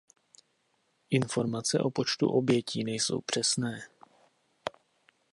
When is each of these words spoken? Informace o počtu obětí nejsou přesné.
Informace 1.09 1.79
o 1.79 1.89
počtu 1.91 2.29
obětí 2.29 2.83
nejsou 2.83 3.21
přesné. 3.21 3.83